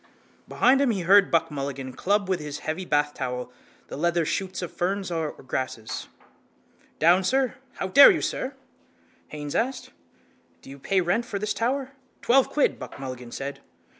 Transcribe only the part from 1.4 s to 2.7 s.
Mulligan club with his